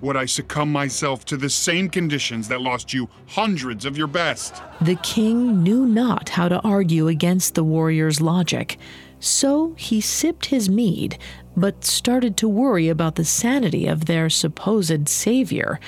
[0.00, 4.60] would I succumb myself to the same conditions that lost you hundreds of your best?
[4.80, 8.80] The king knew not how to argue against the warrior's logic,
[9.20, 11.18] so he sipped his mead,
[11.56, 15.78] but started to worry about the sanity of their supposed savior.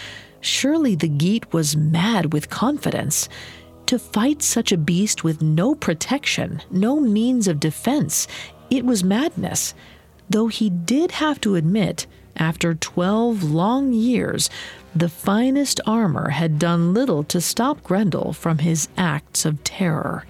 [0.41, 3.29] Surely the Geat was mad with confidence.
[3.87, 8.29] To fight such a beast with no protection, no means of defense,
[8.73, 9.75] it was madness.
[10.31, 12.07] Though he did have to admit,
[12.37, 14.49] after 12 long years,
[14.97, 20.25] the finest armor had done little to stop Grendel from his acts of terror.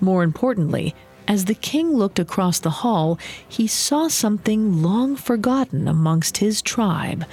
[0.00, 0.92] More importantly,
[1.28, 3.16] as the king looked across the hall,
[3.48, 7.24] he saw something long forgotten amongst his tribe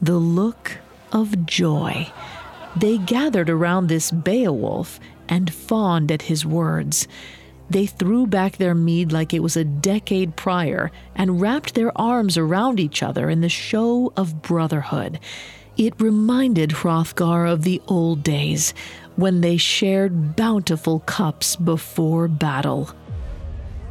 [0.00, 0.78] the look
[1.12, 2.10] of joy.
[2.74, 4.98] They gathered around this Beowulf
[5.28, 7.06] and fawned at his words.
[7.70, 12.36] They threw back their mead like it was a decade prior and wrapped their arms
[12.36, 15.20] around each other in the show of brotherhood.
[15.76, 18.74] It reminded Hrothgar of the old days
[19.14, 22.90] when they shared bountiful cups before battle.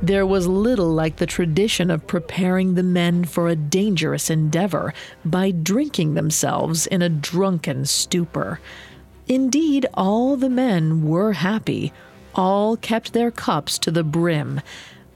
[0.01, 5.51] There was little like the tradition of preparing the men for a dangerous endeavor by
[5.51, 8.59] drinking themselves in a drunken stupor.
[9.27, 11.93] Indeed, all the men were happy.
[12.35, 14.61] All kept their cups to the brim.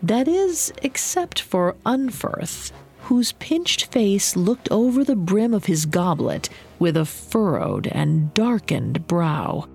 [0.02, 2.72] That is, except for Unferth,
[3.04, 6.50] whose pinched face looked over the brim of his goblet
[6.80, 9.68] with a furrowed and darkened brow.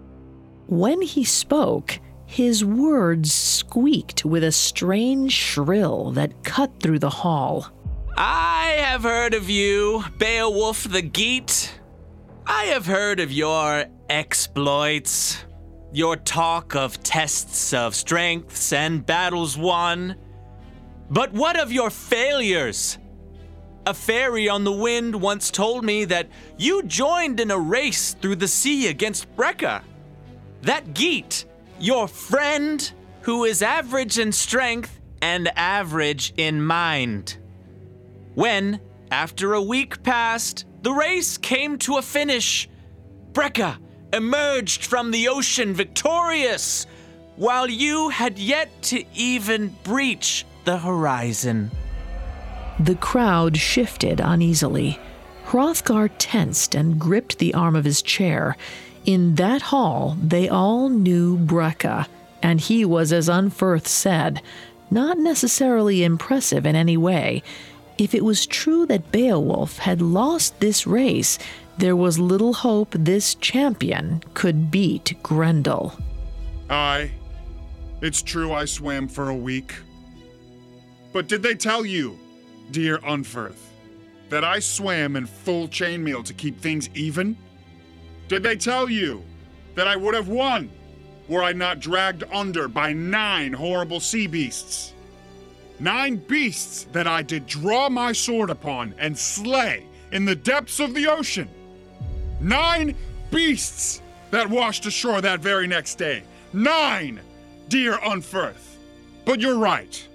[0.66, 7.68] When he spoke, his words squeaked with a strange shrill that cut through the hall.
[8.16, 11.72] I have heard of you, Beowulf the Geat.
[12.47, 15.45] I have heard of your exploits,
[15.99, 20.14] your talk of tests of strengths and battles won.
[21.11, 22.99] But what of your failures?
[23.84, 28.36] A fairy on the wind once told me that you joined in a race through
[28.36, 29.82] the sea against Breca.
[30.62, 31.46] That Geat
[31.80, 32.92] your friend
[33.22, 37.38] who is average in strength and average in mind.
[38.34, 38.78] When,
[39.11, 42.68] after a week passed, the race came to a finish,
[43.32, 43.78] Breca
[44.13, 46.87] emerged from the ocean victorious,
[47.37, 51.71] while you had yet to even breach the horizon.
[52.81, 54.99] The crowd shifted uneasily.
[55.47, 58.57] Hrothgar tensed and gripped the arm of his chair.
[59.05, 62.07] In that hall, they all knew Breca,
[62.43, 64.43] and he was, as Unferth said,
[64.91, 67.43] not necessarily impressive in any way.
[67.97, 71.39] If it was true that Beowulf had lost this race,
[71.79, 75.97] there was little hope this champion could beat Grendel.
[76.68, 77.12] Aye,
[78.03, 79.74] it's true I swam for a week.
[81.12, 82.18] But did they tell you,
[82.70, 83.70] dear Unferth,
[84.29, 87.37] that I swam in full chainmail to keep things even?
[88.29, 89.22] Did they tell you
[89.74, 90.70] that I would have won
[91.29, 94.95] were I not dragged under by nine horrible sea beasts?
[95.79, 100.95] Nine beasts that I did draw my sword upon and slay in the depths of
[100.95, 101.49] the ocean.
[102.41, 102.95] Nine
[103.30, 106.22] beasts that washed ashore that very next day.
[106.53, 107.20] Nine,
[107.68, 108.76] dear Unferth.
[109.24, 110.07] But you're right.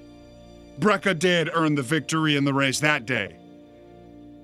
[0.80, 3.36] Breca did earn the victory in the race that day.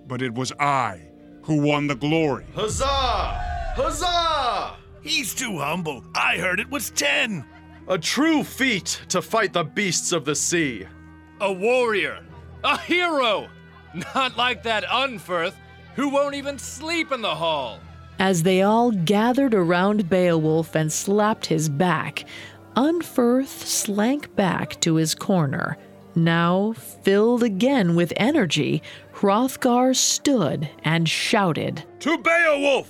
[0.08, 1.02] But it was I
[1.44, 2.46] who won the glory.
[2.54, 2.86] Huzzah!
[3.76, 4.76] Huzzah!
[5.02, 6.04] He's too humble.
[6.14, 7.46] I heard it was ten.
[7.88, 10.86] A true feat to fight the beasts of the sea.
[11.42, 12.24] A warrior.
[12.64, 13.48] A hero.
[14.14, 15.56] Not like that Unferth,
[15.96, 17.80] who won't even sleep in the hall.
[18.20, 22.26] As they all gathered around Beowulf and slapped his back,
[22.76, 25.78] Unferth slank back to his corner.
[26.16, 28.82] Now, filled again with energy,
[29.14, 32.90] Hrothgar stood and shouted, To Beowulf!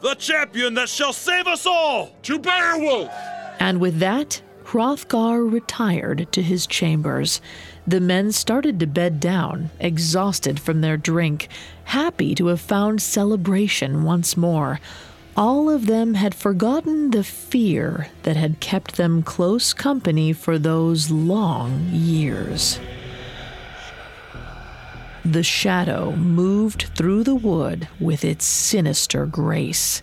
[0.00, 2.14] the champion that shall save us all!
[2.22, 3.10] To Beowulf!
[3.58, 7.40] And with that, Hrothgar retired to his chambers.
[7.86, 11.48] The men started to bed down, exhausted from their drink,
[11.84, 14.80] happy to have found celebration once more.
[15.36, 21.10] All of them had forgotten the fear that had kept them close company for those
[21.10, 22.78] long years.
[25.24, 30.02] The shadow moved through the wood with its sinister grace.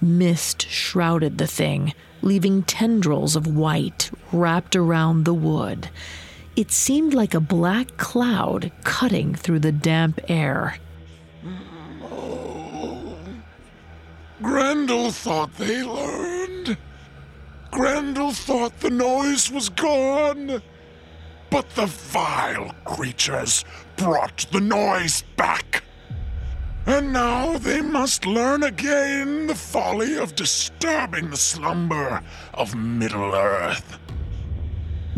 [0.00, 5.90] Mist shrouded the thing, leaving tendrils of white wrapped around the wood.
[6.58, 10.76] It seemed like a black cloud cutting through the damp air.
[14.42, 16.76] Grendel thought they learned.
[17.70, 20.60] Grendel thought the noise was gone.
[21.48, 23.64] But the vile creatures
[23.96, 25.84] brought the noise back.
[26.86, 32.20] And now they must learn again the folly of disturbing the slumber
[32.52, 33.97] of Middle Earth.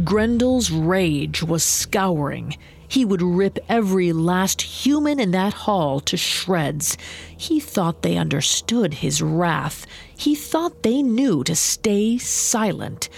[0.05, 2.57] Grendel's rage was scouring.
[2.87, 6.97] He would rip every last human in that hall to shreds.
[7.37, 9.87] He thought they understood his wrath.
[10.17, 13.09] He thought they knew to stay silent.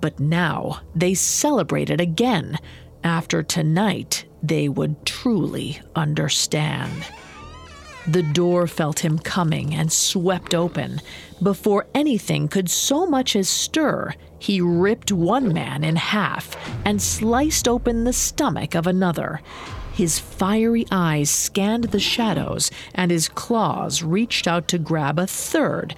[0.00, 2.58] But now they celebrated again.
[3.04, 7.06] After tonight, they would truly understand.
[8.06, 11.00] The door felt him coming and swept open.
[11.40, 17.68] Before anything could so much as stir, he ripped one man in half and sliced
[17.68, 19.40] open the stomach of another.
[19.92, 25.94] His fiery eyes scanned the shadows, and his claws reached out to grab a third.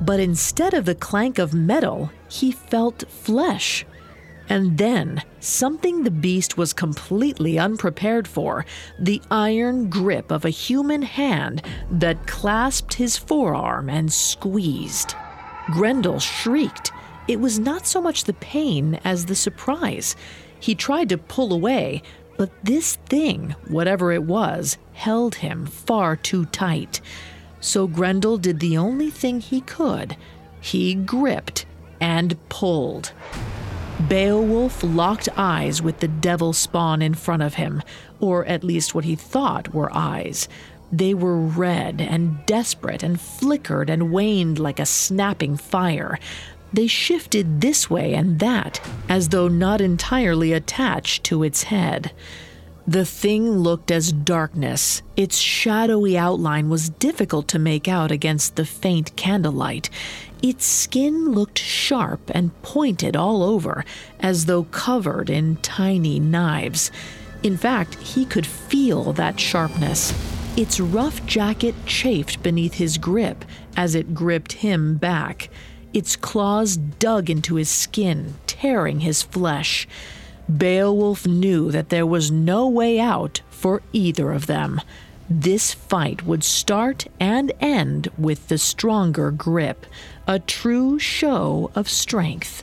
[0.00, 3.86] But instead of the clank of metal, he felt flesh.
[4.48, 8.66] And then, something the beast was completely unprepared for
[8.98, 15.14] the iron grip of a human hand that clasped his forearm and squeezed.
[15.72, 16.92] Grendel shrieked.
[17.26, 20.14] It was not so much the pain as the surprise.
[20.60, 22.02] He tried to pull away,
[22.36, 27.00] but this thing, whatever it was, held him far too tight.
[27.60, 30.16] So Grendel did the only thing he could
[30.64, 31.66] he gripped
[32.00, 33.12] and pulled.
[34.08, 37.82] Beowulf locked eyes with the devil spawn in front of him,
[38.20, 40.48] or at least what he thought were eyes.
[40.92, 46.18] They were red and desperate and flickered and waned like a snapping fire.
[46.72, 52.12] They shifted this way and that, as though not entirely attached to its head.
[52.86, 55.00] The thing looked as darkness.
[55.16, 59.88] Its shadowy outline was difficult to make out against the faint candlelight.
[60.44, 63.82] Its skin looked sharp and pointed all over,
[64.20, 66.90] as though covered in tiny knives.
[67.42, 70.12] In fact, he could feel that sharpness.
[70.54, 73.42] Its rough jacket chafed beneath his grip
[73.74, 75.48] as it gripped him back.
[75.94, 79.88] Its claws dug into his skin, tearing his flesh.
[80.54, 84.82] Beowulf knew that there was no way out for either of them.
[85.30, 89.86] This fight would start and end with the stronger grip,
[90.26, 92.62] a true show of strength.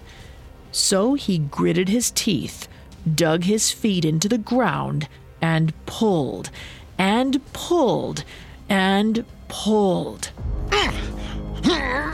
[0.71, 2.67] So he gritted his teeth,
[3.13, 5.07] dug his feet into the ground,
[5.41, 6.49] and pulled,
[6.97, 8.23] and pulled,
[8.69, 10.31] and pulled.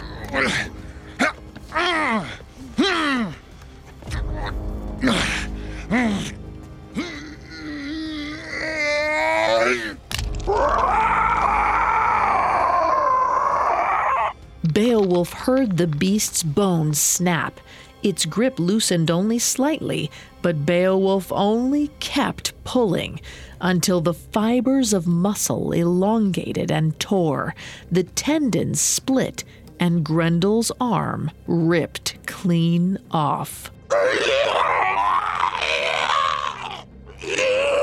[14.78, 17.60] Beowulf heard the beast's bones snap.
[18.04, 20.12] Its grip loosened only slightly,
[20.44, 23.20] but Beowulf only kept pulling
[23.60, 27.56] until the fibers of muscle elongated and tore,
[27.92, 29.44] the tendons split,
[29.80, 33.72] and Grendel's arm ripped clean off.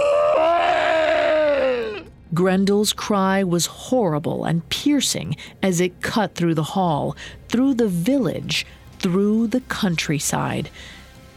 [2.34, 7.16] Grendel's cry was horrible and piercing as it cut through the hall,
[7.48, 8.66] through the village,
[8.98, 10.68] through the countryside.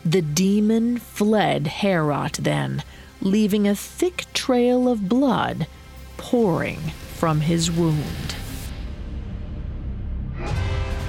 [0.03, 2.83] The demon fled Heorot then,
[3.21, 5.67] leaving a thick trail of blood
[6.17, 6.79] pouring
[7.15, 8.35] from his wound.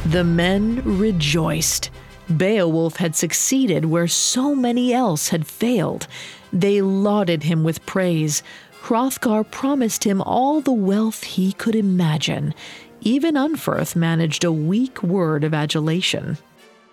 [0.05, 1.91] The men rejoiced.
[2.35, 6.07] Beowulf had succeeded where so many else had failed.
[6.53, 8.43] They lauded him with praise.
[8.89, 12.55] Hrothgar promised him all the wealth he could imagine.
[13.03, 16.39] Even Unferth managed a weak word of adulation.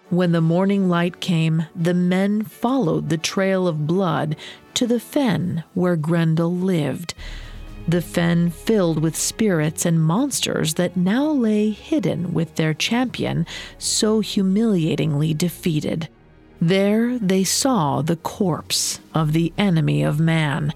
[0.10, 4.36] When the morning light came, the men followed the trail of blood
[4.74, 7.14] to the fen where Grendel lived.
[7.88, 14.20] The fen filled with spirits and monsters that now lay hidden with their champion, so
[14.20, 16.10] humiliatingly defeated.
[16.60, 20.74] There they saw the corpse of the enemy of man,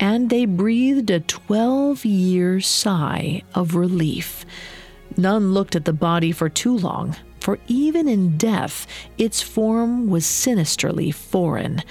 [0.00, 4.44] and they breathed a 12 year sigh of relief.
[5.16, 8.86] None looked at the body for too long, for even in death,
[9.18, 11.82] its form was sinisterly foreign.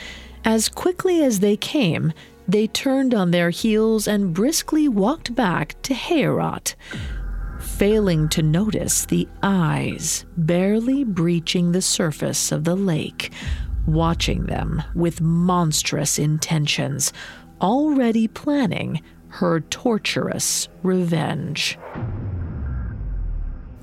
[0.44, 2.12] As quickly as they came,
[2.50, 6.74] They turned on their heels and briskly walked back to Heorot,
[7.60, 13.32] failing to notice the eyes barely breaching the surface of the lake,
[13.86, 17.14] watching them with monstrous intentions,
[17.62, 21.78] already planning her torturous revenge.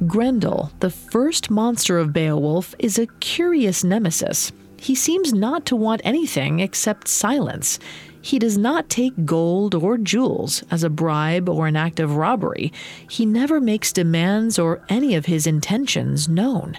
[0.06, 4.52] Grendel, the first monster of Beowulf, is a curious nemesis.
[4.78, 7.78] He seems not to want anything except silence.
[8.20, 12.72] He does not take gold or jewels as a bribe or an act of robbery.
[13.08, 16.76] He never makes demands or any of his intentions known.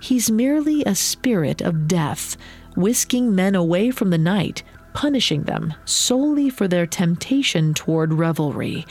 [0.00, 2.36] He's merely a spirit of death,
[2.76, 4.62] whisking men away from the night,
[4.94, 8.86] punishing them solely for their temptation toward revelry.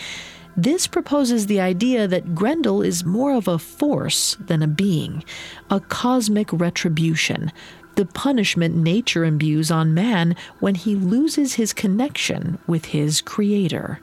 [0.57, 5.23] This proposes the idea that Grendel is more of a force than a being,
[5.69, 7.51] a cosmic retribution,
[7.95, 13.99] the punishment nature imbues on man when he loses his connection with his creator.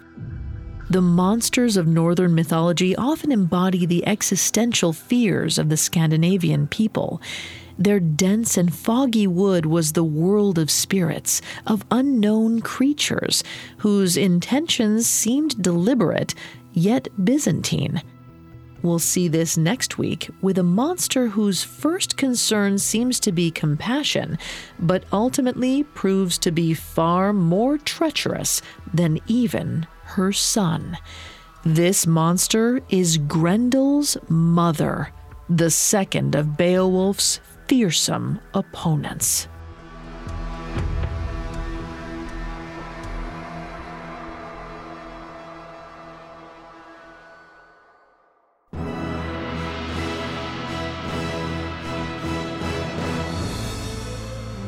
[0.91, 7.21] The monsters of northern mythology often embody the existential fears of the Scandinavian people.
[7.79, 13.45] Their dense and foggy wood was the world of spirits, of unknown creatures,
[13.79, 16.35] whose intentions seemed deliberate,
[16.73, 18.03] yet Byzantine.
[18.83, 24.39] We'll see this next week with a monster whose first concern seems to be compassion,
[24.79, 28.63] but ultimately proves to be far more treacherous
[28.93, 30.97] than even her son.
[31.65, 35.13] This monster is Grendel's mother,
[35.49, 39.47] the second of Beowulf's fearsome opponents.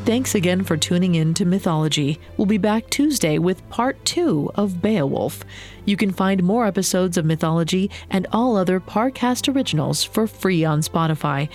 [0.03, 2.19] Thanks again for tuning in to Mythology.
[2.35, 5.43] We'll be back Tuesday with part two of Beowulf.
[5.85, 10.81] You can find more episodes of Mythology and all other Parcast originals for free on
[10.81, 11.49] Spotify.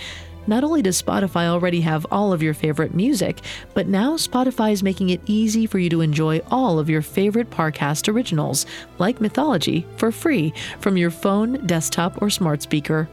[0.47, 3.41] Not only does Spotify already have all of your favorite music,
[3.73, 7.49] but now Spotify is making it easy for you to enjoy all of your favorite
[7.49, 8.65] Parcast originals,
[8.97, 13.09] like Mythology, for free from your phone, desktop, or smart speaker.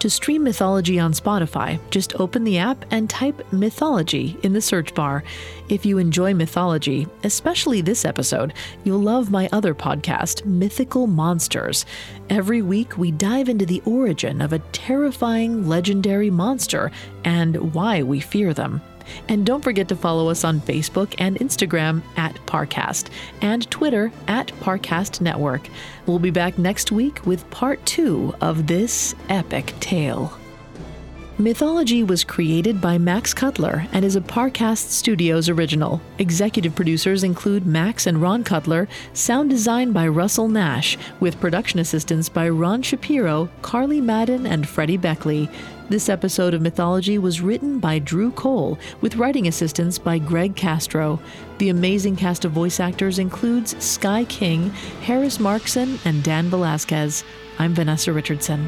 [0.00, 4.94] To stream Mythology on Spotify, just open the app and type Mythology in the search
[4.94, 5.24] bar.
[5.70, 8.52] If you enjoy mythology, especially this episode,
[8.84, 11.86] you'll love my other podcast, Mythical Monsters.
[12.28, 16.92] Every week, we dive into the origin of a terrifying legendary monster
[17.24, 18.82] and why we fear them.
[19.28, 23.08] And don't forget to follow us on Facebook and Instagram at Parcast
[23.40, 25.68] and Twitter at Parcast Network.
[26.06, 30.38] We'll be back next week with part two of this epic tale.
[31.38, 36.00] Mythology was created by Max Cutler and is a Parcast Studios original.
[36.16, 42.30] Executive producers include Max and Ron Cutler, sound design by Russell Nash, with production assistance
[42.30, 45.50] by Ron Shapiro, Carly Madden, and Freddie Beckley.
[45.88, 51.20] This episode of Mythology was written by Drew Cole, with writing assistance by Greg Castro.
[51.58, 54.70] The amazing cast of voice actors includes Sky King,
[55.02, 57.22] Harris Markson, and Dan Velasquez.
[57.60, 58.66] I'm Vanessa Richardson.